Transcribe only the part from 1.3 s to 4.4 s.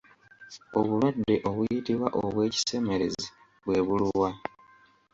obuyitibwa obw'ekisemerezi bwe buluwa?